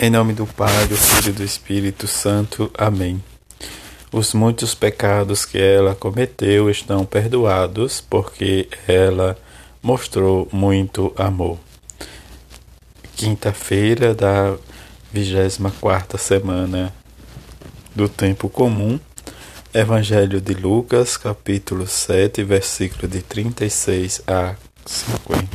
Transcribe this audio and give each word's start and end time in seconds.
Em 0.00 0.10
nome 0.10 0.32
do 0.32 0.46
Pai, 0.46 0.86
do 0.86 0.96
Filho 0.96 1.30
e 1.30 1.32
do 1.32 1.42
Espírito 1.42 2.06
Santo. 2.06 2.70
Amém. 2.78 3.20
Os 4.12 4.32
muitos 4.32 4.72
pecados 4.72 5.44
que 5.44 5.58
ela 5.58 5.92
cometeu 5.92 6.70
estão 6.70 7.04
perdoados, 7.04 8.00
porque 8.00 8.68
ela 8.86 9.36
mostrou 9.82 10.48
muito 10.52 11.12
amor. 11.16 11.58
Quinta-feira 13.16 14.14
da 14.14 14.56
24 15.12 16.16
semana 16.16 16.94
do 17.92 18.08
tempo 18.08 18.48
comum. 18.48 19.00
Evangelho 19.74 20.40
de 20.40 20.54
Lucas, 20.54 21.16
capítulo 21.16 21.88
7, 21.88 22.44
versículo 22.44 23.08
de 23.08 23.20
36 23.20 24.22
a 24.28 24.54
50. 24.86 25.48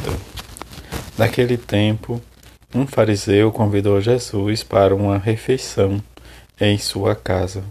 Naquele 1.18 1.56
tempo, 1.56 2.22
um 2.74 2.88
fariseu 2.88 3.52
convidou 3.52 4.02
Jesus 4.02 4.64
para 4.64 4.96
uma 4.96 5.18
refeição 5.18 6.02
em 6.60 6.78
sua 6.78 7.16
casa. 7.16 7.64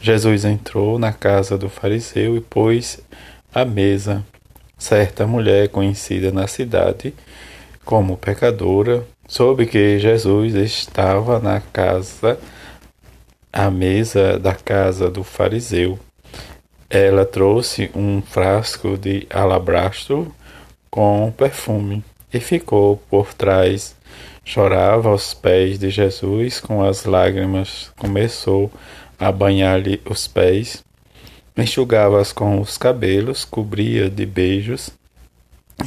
Jesus 0.00 0.44
entrou 0.44 0.98
na 0.98 1.12
casa 1.12 1.58
do 1.58 1.68
fariseu 1.68 2.36
e 2.36 2.40
pôs 2.40 3.00
à 3.54 3.64
mesa. 3.64 4.24
Certa 4.78 5.26
mulher 5.26 5.68
conhecida 5.68 6.32
na 6.32 6.46
cidade 6.46 7.12
como 7.84 8.16
pecadora 8.16 9.06
soube 9.28 9.66
que 9.66 9.98
Jesus 9.98 10.54
estava 10.54 11.38
na 11.38 11.60
casa, 11.60 12.38
à 13.52 13.70
mesa 13.70 14.38
da 14.38 14.54
casa 14.54 15.10
do 15.10 15.22
fariseu. 15.22 15.98
Ela 16.88 17.26
trouxe 17.26 17.90
um 17.94 18.22
frasco 18.22 18.96
de 18.96 19.26
alabastro 19.28 20.34
com 20.90 21.32
perfume 21.36 22.02
e 22.32 22.40
ficou 22.40 22.96
por 23.10 23.34
trás 23.34 23.94
Chorava 24.52 25.10
aos 25.10 25.32
pés 25.32 25.78
de 25.78 25.90
Jesus 25.90 26.58
com 26.58 26.82
as 26.82 27.04
lágrimas, 27.04 27.92
começou 27.96 28.68
a 29.16 29.30
banhar-lhe 29.30 30.02
os 30.04 30.26
pés, 30.26 30.82
enxugava-as 31.56 32.32
com 32.32 32.60
os 32.60 32.76
cabelos, 32.76 33.44
cobria 33.44 34.10
de 34.10 34.26
beijos 34.26 34.90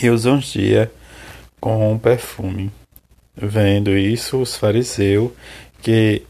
e 0.02 0.10
os 0.10 0.26
ungia 0.26 0.90
com 1.60 1.92
um 1.92 2.00
perfume. 2.00 2.72
Vendo 3.36 3.98
isso, 3.98 4.40
os 4.40 4.56
fariseus 4.56 5.32
que 5.82 6.22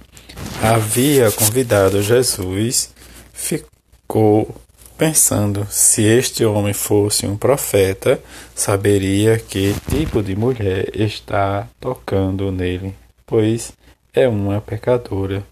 havia 0.60 1.32
convidado 1.32 2.02
Jesus 2.02 2.96
ficou 3.32 4.56
pensando: 4.98 5.66
se 5.70 6.04
este 6.04 6.46
homem 6.46 6.74
fosse 6.74 7.26
um 7.26 7.38
profeta, 7.38 8.22
saberia 8.56 9.38
que 9.38 9.74
tipo 9.90 10.22
de 10.22 10.36
mulher 10.36 10.90
está 10.94 11.68
tocando 11.80 12.52
nele, 12.52 12.96
pois 13.26 13.74
é 14.14 14.28
uma 14.28 14.62
pecadora. 14.62 15.44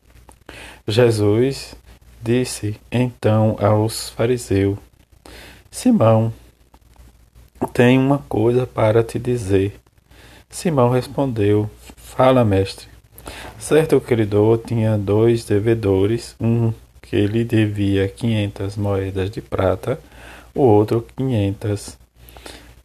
Jesus 0.88 1.76
disse 2.22 2.80
então 2.92 3.58
aos 3.60 4.10
fariseus: 4.10 4.78
Simão, 5.70 6.34
tenho 7.74 8.02
uma 8.02 8.20
coisa 8.20 8.68
para 8.68 9.04
te 9.04 9.18
dizer. 9.18 9.80
Simão 10.50 10.90
respondeu: 10.90 11.70
Fala, 11.96 12.44
mestre. 12.44 12.88
Certo 13.60 14.02
credor 14.02 14.58
tinha 14.58 14.98
dois 14.98 15.46
devedores, 15.46 16.36
um 16.40 16.74
que 17.12 17.28
lhe 17.28 17.44
devia 17.44 18.08
quinhentas 18.08 18.78
moedas 18.78 19.30
de 19.30 19.42
prata, 19.42 20.00
o 20.56 20.62
outro 20.62 21.06
quinhentas. 21.14 22.00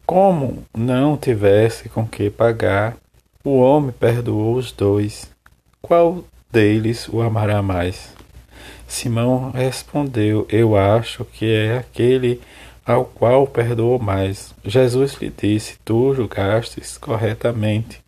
Como 0.05 0.65
não 0.77 1.15
tivesse 1.15 1.87
com 1.87 2.05
que 2.05 2.29
pagar, 2.29 2.97
o 3.41 3.57
homem 3.59 3.93
perdoou 3.97 4.55
os 4.55 4.73
dois. 4.73 5.31
Qual 5.81 6.25
deles 6.51 7.07
o 7.07 7.21
amará 7.21 7.61
mais? 7.61 8.13
Simão 8.85 9.49
respondeu: 9.51 10.45
Eu 10.49 10.75
acho 10.75 11.23
que 11.23 11.49
é 11.49 11.77
aquele 11.77 12.41
ao 12.85 13.05
qual 13.05 13.47
perdoou 13.47 13.97
mais. 13.97 14.53
Jesus 14.65 15.13
lhe 15.21 15.29
disse: 15.29 15.79
Tu 15.85 16.13
julgastes 16.13 16.97
corretamente. 16.97 18.01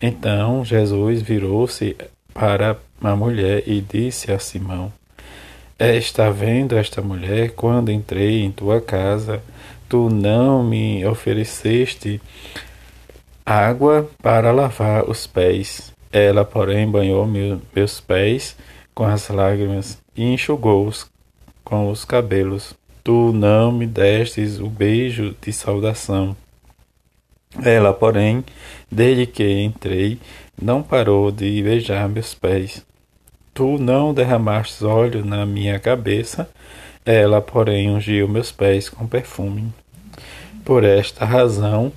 Então 0.00 0.64
Jesus 0.64 1.20
virou-se 1.20 1.94
para 2.32 2.78
a 3.02 3.14
mulher 3.14 3.62
e 3.66 3.82
disse 3.82 4.32
a 4.32 4.38
Simão: 4.38 4.90
está 5.78 6.30
vendo 6.30 6.76
esta 6.76 7.02
mulher? 7.02 7.50
Quando 7.50 7.90
entrei 7.90 8.44
em 8.44 8.52
tua 8.52 8.80
casa, 8.80 9.42
tu 9.88 10.08
não 10.08 10.62
me 10.62 11.04
ofereceste 11.04 12.20
água 13.44 14.08
para 14.22 14.52
lavar 14.52 15.08
os 15.08 15.26
pés. 15.26 15.92
Ela, 16.12 16.44
porém, 16.44 16.88
banhou 16.88 17.26
meu, 17.26 17.60
meus 17.74 18.00
pés 18.00 18.56
com 18.94 19.04
as 19.04 19.28
lágrimas 19.28 19.98
e 20.16 20.22
enxugou-os 20.22 21.10
com 21.64 21.90
os 21.90 22.04
cabelos. 22.04 22.74
Tu 23.02 23.32
não 23.32 23.72
me 23.72 23.86
destes 23.86 24.60
o 24.60 24.68
beijo 24.68 25.34
de 25.42 25.52
saudação. 25.52 26.36
Ela, 27.62 27.92
porém, 27.92 28.44
desde 28.90 29.26
que 29.26 29.60
entrei, 29.60 30.18
não 30.60 30.82
parou 30.82 31.30
de 31.30 31.62
beijar 31.62 32.08
meus 32.08 32.34
pés. 32.34 32.84
Tu 33.54 33.78
não 33.78 34.12
derramastes 34.12 34.82
óleo 34.82 35.24
na 35.24 35.46
minha 35.46 35.78
cabeça, 35.78 36.48
ela, 37.06 37.40
porém, 37.40 37.88
ungiu 37.88 38.26
meus 38.26 38.50
pés 38.50 38.88
com 38.88 39.06
perfume. 39.06 39.72
Por 40.64 40.82
esta 40.82 41.24
razão, 41.24 41.92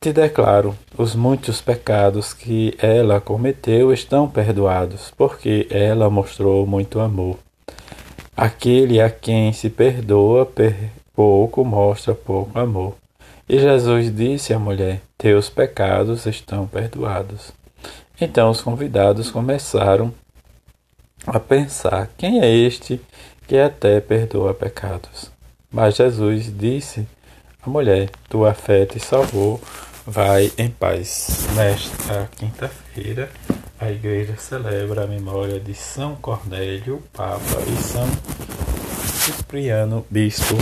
te 0.00 0.14
declaro: 0.14 0.74
os 0.96 1.14
muitos 1.14 1.60
pecados 1.60 2.32
que 2.32 2.74
ela 2.78 3.20
cometeu 3.20 3.92
estão 3.92 4.26
perdoados, 4.26 5.12
porque 5.14 5.66
ela 5.68 6.08
mostrou 6.08 6.66
muito 6.66 7.00
amor. 7.00 7.38
Aquele 8.34 8.98
a 8.98 9.10
quem 9.10 9.52
se 9.52 9.68
perdoa 9.68 10.50
pouco 11.14 11.66
mostra 11.66 12.14
pouco 12.14 12.58
amor. 12.58 12.94
E 13.46 13.58
Jesus 13.58 14.10
disse 14.14 14.54
à 14.54 14.58
mulher: 14.58 15.02
Teus 15.18 15.50
pecados 15.50 16.24
estão 16.24 16.66
perdoados. 16.66 17.52
Então 18.18 18.48
os 18.48 18.62
convidados 18.62 19.30
começaram 19.30 20.14
a 21.26 21.38
pensar: 21.38 22.10
quem 22.16 22.40
é 22.40 22.52
este 22.52 23.00
que 23.46 23.56
até 23.56 24.00
perdoa 24.00 24.52
pecados? 24.52 25.30
Mas 25.70 25.96
Jesus 25.96 26.52
disse 26.56 27.06
à 27.62 27.70
mulher: 27.70 28.10
Tua 28.28 28.54
fé 28.54 28.86
te 28.86 28.98
salvou, 28.98 29.60
vai 30.06 30.52
em 30.56 30.70
paz. 30.70 31.46
Nesta 31.54 32.28
quinta-feira, 32.36 33.30
a 33.78 33.90
igreja 33.90 34.36
celebra 34.38 35.04
a 35.04 35.06
memória 35.06 35.60
de 35.60 35.74
São 35.74 36.16
Cornélio, 36.16 37.02
Papa, 37.12 37.62
e 37.66 37.82
São 37.82 38.08
Cipriano, 39.04 40.06
Bispo. 40.10 40.56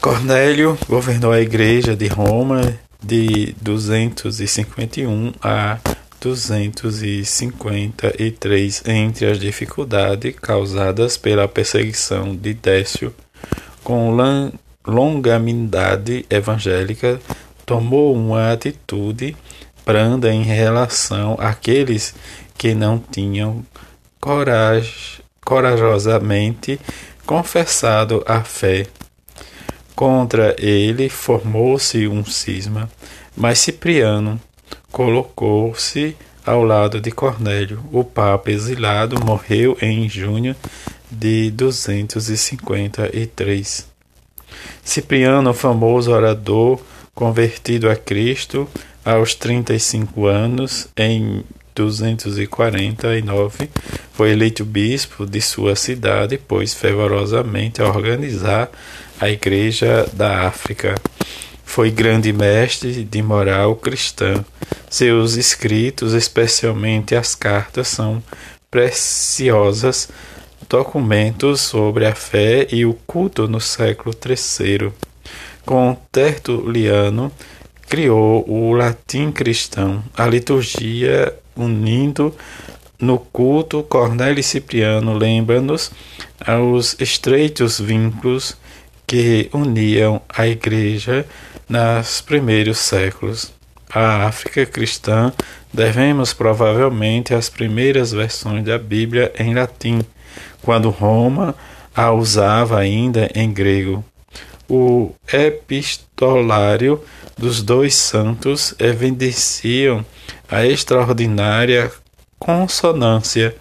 Cornélio 0.00 0.76
governou 0.86 1.32
a 1.32 1.40
igreja 1.40 1.96
de 1.96 2.08
Roma 2.08 2.60
de 3.02 3.54
251 3.62 5.32
a 5.42 5.78
253 6.24 8.82
entre 8.86 9.26
as 9.26 9.38
dificuldades 9.38 10.34
causadas 10.40 11.18
pela 11.18 11.46
perseguição 11.46 12.34
de 12.34 12.54
Décio 12.54 13.14
com 13.82 14.16
longanimidade 14.86 16.24
evangélica, 16.30 17.20
tomou 17.66 18.14
uma 18.14 18.52
atitude 18.52 19.36
branda 19.84 20.32
em 20.32 20.42
relação 20.42 21.36
àqueles 21.38 22.14
que 22.56 22.72
não 22.74 22.98
tinham 22.98 23.62
coraj 24.18 25.20
corajosamente 25.44 26.80
confessado 27.26 28.24
a 28.26 28.42
fé. 28.42 28.86
Contra 29.94 30.56
ele 30.58 31.10
formou-se 31.10 32.08
um 32.08 32.24
cisma, 32.24 32.90
mas 33.36 33.58
Cipriano 33.58 34.40
colocou-se 34.94 36.16
ao 36.46 36.62
lado 36.62 37.00
de 37.00 37.10
Cornélio. 37.10 37.82
O 37.90 38.04
Papa 38.04 38.52
exilado 38.52 39.18
morreu 39.24 39.76
em 39.82 40.08
junho 40.08 40.54
de 41.10 41.50
253. 41.50 43.88
Cipriano, 44.84 45.52
famoso 45.52 46.12
orador 46.12 46.80
convertido 47.12 47.90
a 47.90 47.96
Cristo 47.96 48.68
aos 49.04 49.34
35 49.34 50.26
anos, 50.26 50.86
em 50.96 51.42
249, 51.74 53.68
foi 54.12 54.30
eleito 54.30 54.64
bispo 54.64 55.26
de 55.26 55.40
sua 55.40 55.74
cidade, 55.74 56.38
pôs 56.38 56.72
fervorosamente 56.72 57.82
a 57.82 57.88
organizar 57.88 58.70
a 59.20 59.28
Igreja 59.28 60.08
da 60.12 60.46
África. 60.46 60.94
Foi 61.74 61.90
grande 61.90 62.32
mestre 62.32 63.02
de 63.02 63.20
moral 63.20 63.74
cristã. 63.74 64.44
Seus 64.88 65.34
escritos, 65.34 66.14
especialmente 66.14 67.16
as 67.16 67.34
cartas, 67.34 67.88
são 67.88 68.22
preciosas 68.70 70.08
documentos 70.68 71.62
sobre 71.62 72.06
a 72.06 72.14
fé 72.14 72.68
e 72.70 72.86
o 72.86 72.94
culto 73.08 73.48
no 73.48 73.60
século 73.60 74.14
III. 74.14 74.92
Com 75.66 75.96
Tertuliano, 76.12 77.32
criou 77.88 78.48
o 78.48 78.72
latim 78.72 79.32
cristão, 79.32 80.00
a 80.16 80.28
liturgia 80.28 81.34
unindo 81.56 82.32
no 83.00 83.18
culto 83.18 83.82
Cornélio 83.82 84.44
Cipriano 84.44 85.12
lembra-nos 85.12 85.90
aos 86.46 86.94
estreitos 87.00 87.80
vínculos 87.80 88.56
que 89.14 89.48
uniam 89.52 90.20
a 90.28 90.44
igreja 90.44 91.24
nos 91.68 92.20
primeiros 92.20 92.78
séculos. 92.78 93.52
A 93.88 94.26
África 94.26 94.66
cristã 94.66 95.32
devemos 95.72 96.32
provavelmente 96.32 97.32
às 97.32 97.48
primeiras 97.48 98.10
versões 98.10 98.64
da 98.64 98.76
Bíblia 98.76 99.32
em 99.38 99.54
latim, 99.54 100.00
quando 100.62 100.90
Roma 100.90 101.54
a 101.94 102.10
usava 102.10 102.80
ainda 102.80 103.30
em 103.36 103.52
grego. 103.52 104.04
O 104.68 105.12
epistolário 105.32 107.00
dos 107.38 107.62
dois 107.62 107.94
santos 107.94 108.74
evidenciam 108.80 110.04
a 110.50 110.66
extraordinária 110.66 111.88
consonância 112.36 113.54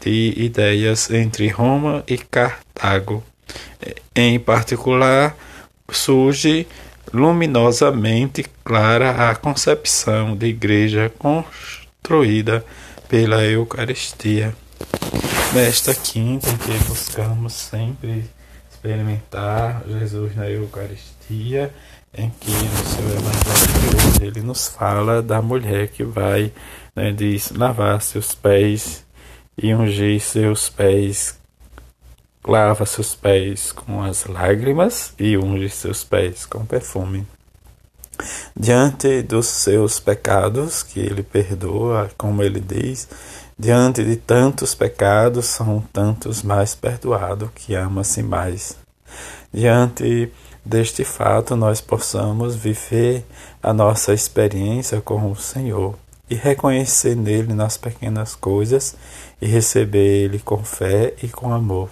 de 0.00 0.34
ideias 0.36 1.10
entre 1.10 1.48
Roma 1.48 2.04
e 2.06 2.16
Cartago. 2.16 3.24
Em 4.14 4.38
particular, 4.38 5.36
surge 5.90 6.66
luminosamente 7.12 8.44
clara 8.64 9.30
a 9.30 9.34
concepção 9.34 10.36
de 10.36 10.46
igreja 10.46 11.12
construída 11.18 12.64
pela 13.08 13.44
Eucaristia. 13.44 14.54
Nesta 15.52 15.92
quinta 15.94 16.48
em 16.48 16.56
que 16.56 16.84
buscamos 16.84 17.52
sempre 17.54 18.24
experimentar 18.70 19.82
Jesus 19.88 20.36
na 20.36 20.48
Eucaristia, 20.48 21.74
em 22.14 22.30
que 22.30 22.50
no 22.50 22.86
seu 22.86 23.04
Evangelho 23.04 24.26
ele 24.26 24.40
nos 24.42 24.68
fala 24.68 25.20
da 25.20 25.42
mulher 25.42 25.88
que 25.88 26.04
vai, 26.04 26.52
né, 26.94 27.10
diz, 27.10 27.50
lavar 27.50 28.00
seus 28.00 28.34
pés 28.34 29.04
e 29.60 29.74
ungir 29.74 30.20
seus 30.20 30.68
pés, 30.68 31.39
lava 32.46 32.86
seus 32.86 33.14
pés 33.14 33.72
com 33.72 34.02
as 34.02 34.24
lágrimas 34.26 35.12
e 35.18 35.36
unge 35.36 35.68
seus 35.68 36.04
pés 36.04 36.46
com 36.46 36.64
perfume. 36.64 37.26
Diante 38.56 39.22
dos 39.22 39.46
seus 39.46 39.98
pecados, 39.98 40.82
que 40.82 41.00
ele 41.00 41.22
perdoa, 41.22 42.10
como 42.18 42.42
ele 42.42 42.60
diz, 42.60 43.08
diante 43.58 44.04
de 44.04 44.16
tantos 44.16 44.74
pecados, 44.74 45.46
são 45.46 45.82
tantos 45.92 46.42
mais 46.42 46.74
perdoados 46.74 47.50
que 47.54 47.74
ama-se 47.74 48.22
mais. 48.22 48.76
Diante 49.52 50.30
deste 50.64 51.04
fato, 51.04 51.56
nós 51.56 51.80
possamos 51.80 52.54
viver 52.54 53.24
a 53.62 53.72
nossa 53.72 54.12
experiência 54.12 55.00
com 55.00 55.30
o 55.30 55.36
Senhor 55.36 55.96
e 56.28 56.34
reconhecer 56.34 57.16
nele 57.16 57.52
nas 57.54 57.76
pequenas 57.76 58.36
coisas 58.36 58.94
e 59.40 59.46
receber 59.46 60.24
ele 60.24 60.38
com 60.38 60.62
fé 60.62 61.14
e 61.22 61.28
com 61.28 61.52
amor. 61.52 61.90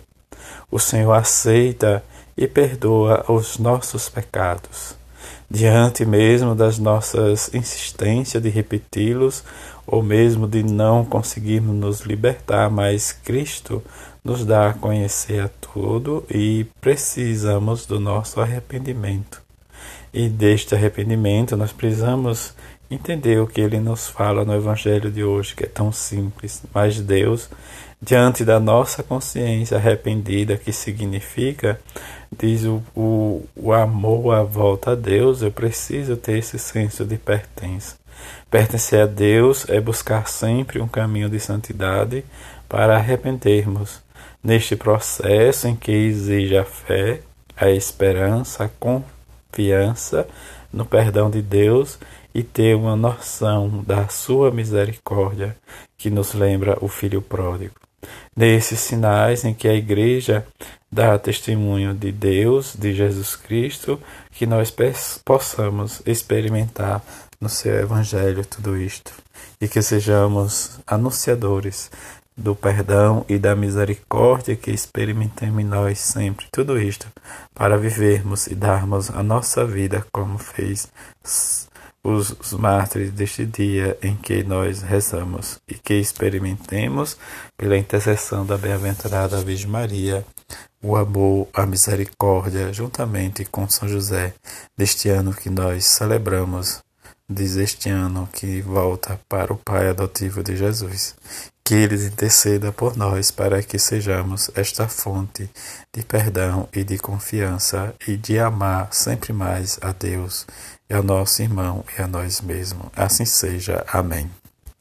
O 0.70 0.78
Senhor 0.78 1.12
aceita 1.12 2.02
e 2.36 2.46
perdoa 2.46 3.24
os 3.28 3.58
nossos 3.58 4.08
pecados. 4.08 4.96
Diante 5.50 6.04
mesmo 6.04 6.54
das 6.54 6.78
nossas 6.78 7.52
insistências 7.54 8.42
de 8.42 8.48
repeti-los, 8.48 9.42
ou 9.86 10.02
mesmo 10.02 10.46
de 10.46 10.62
não 10.62 11.04
conseguirmos 11.04 11.74
nos 11.74 12.00
libertar, 12.00 12.70
mas 12.70 13.12
Cristo 13.12 13.82
nos 14.22 14.44
dá 14.44 14.68
a 14.68 14.74
conhecer 14.74 15.40
a 15.40 15.48
tudo 15.48 16.24
e 16.30 16.66
precisamos 16.80 17.86
do 17.86 17.98
nosso 17.98 18.40
arrependimento. 18.40 19.47
E 20.12 20.28
deste 20.28 20.74
arrependimento 20.74 21.56
nós 21.56 21.72
precisamos 21.72 22.54
entender 22.90 23.38
o 23.40 23.46
que 23.46 23.60
ele 23.60 23.78
nos 23.78 24.08
fala 24.08 24.44
no 24.44 24.54
Evangelho 24.54 25.10
de 25.10 25.22
hoje, 25.22 25.54
que 25.54 25.64
é 25.64 25.66
tão 25.66 25.92
simples. 25.92 26.62
Mas 26.72 26.98
Deus, 27.00 27.48
diante 28.00 28.44
da 28.44 28.58
nossa 28.58 29.02
consciência 29.02 29.76
arrependida, 29.76 30.56
que 30.56 30.72
significa, 30.72 31.78
diz 32.36 32.64
o, 32.64 32.82
o, 32.96 33.46
o 33.54 33.72
amor 33.72 34.34
à 34.34 34.42
volta 34.42 34.92
a 34.92 34.94
Deus, 34.94 35.42
eu 35.42 35.52
preciso 35.52 36.16
ter 36.16 36.38
esse 36.38 36.58
senso 36.58 37.04
de 37.04 37.18
pertença. 37.18 37.96
Pertencer 38.50 39.02
a 39.02 39.06
Deus 39.06 39.68
é 39.68 39.80
buscar 39.80 40.26
sempre 40.26 40.80
um 40.80 40.88
caminho 40.88 41.28
de 41.28 41.38
santidade 41.38 42.24
para 42.68 42.96
arrependermos. 42.96 44.00
Neste 44.42 44.74
processo 44.76 45.68
em 45.68 45.76
que 45.76 45.92
exige 45.92 46.56
a 46.56 46.64
fé, 46.64 47.20
a 47.56 47.70
esperança, 47.70 48.64
a 48.64 48.68
confiança 48.68 49.17
no 50.72 50.84
perdão 50.84 51.30
de 51.30 51.42
Deus 51.42 51.98
e 52.34 52.42
ter 52.42 52.76
uma 52.76 52.94
noção 52.94 53.82
da 53.86 54.08
sua 54.08 54.50
misericórdia 54.50 55.56
que 55.96 56.10
nos 56.10 56.34
lembra 56.34 56.78
o 56.80 56.88
filho 56.88 57.20
pródigo. 57.22 57.74
Nesses 58.36 58.78
sinais 58.78 59.44
em 59.44 59.52
que 59.52 59.66
a 59.66 59.74
igreja 59.74 60.46
dá 60.90 61.18
testemunho 61.18 61.94
de 61.94 62.12
Deus, 62.12 62.74
de 62.78 62.94
Jesus 62.94 63.34
Cristo, 63.34 64.00
que 64.30 64.46
nós 64.46 64.72
possamos 65.24 66.00
experimentar 66.06 67.02
no 67.40 67.48
seu 67.48 67.74
evangelho 67.74 68.44
tudo 68.44 68.76
isto 68.76 69.12
e 69.60 69.68
que 69.68 69.82
sejamos 69.82 70.78
anunciadores 70.86 71.90
do 72.38 72.54
perdão 72.54 73.24
e 73.28 73.36
da 73.36 73.56
misericórdia 73.56 74.54
que 74.54 74.70
experimentemos 74.70 75.64
nós 75.64 75.98
sempre 75.98 76.46
tudo 76.52 76.80
isto 76.80 77.08
para 77.52 77.76
vivermos 77.76 78.46
e 78.46 78.54
darmos 78.54 79.10
a 79.10 79.22
nossa 79.24 79.66
vida 79.66 80.06
como 80.12 80.38
fez 80.38 80.88
os, 82.04 82.30
os 82.40 82.52
mártires 82.52 83.10
deste 83.10 83.44
dia 83.44 83.98
em 84.00 84.16
que 84.16 84.44
nós 84.44 84.82
rezamos 84.82 85.58
e 85.66 85.74
que 85.74 85.94
experimentemos, 85.94 87.16
pela 87.56 87.76
intercessão 87.76 88.46
da 88.46 88.56
bem-aventurada 88.56 89.42
Virgem 89.42 89.68
Maria, 89.68 90.24
o 90.80 90.96
amor, 90.96 91.48
a 91.52 91.66
misericórdia, 91.66 92.72
juntamente 92.72 93.44
com 93.44 93.68
São 93.68 93.88
José, 93.88 94.32
deste 94.76 95.08
ano 95.08 95.34
que 95.34 95.50
nós 95.50 95.84
celebramos, 95.84 96.82
diz 97.28 97.56
este 97.56 97.90
ano 97.90 98.28
que 98.32 98.62
volta 98.62 99.20
para 99.28 99.52
o 99.52 99.56
Pai 99.56 99.88
adotivo 99.88 100.42
de 100.42 100.56
Jesus. 100.56 101.16
Que 101.68 101.74
Ele 101.74 102.02
interceda 102.06 102.72
por 102.72 102.96
nós 102.96 103.30
para 103.30 103.62
que 103.62 103.78
sejamos 103.78 104.50
esta 104.54 104.88
fonte 104.88 105.50
de 105.92 106.02
perdão 106.02 106.66
e 106.72 106.82
de 106.82 106.96
confiança 106.96 107.94
e 108.06 108.16
de 108.16 108.38
amar 108.38 108.88
sempre 108.90 109.34
mais 109.34 109.78
a 109.82 109.92
Deus 109.92 110.46
e 110.88 110.94
ao 110.94 111.02
nosso 111.02 111.42
irmão 111.42 111.84
e 111.98 112.00
a 112.00 112.08
nós 112.08 112.40
mesmos. 112.40 112.86
Assim 112.96 113.26
seja. 113.26 113.84
Amém. 113.92 114.30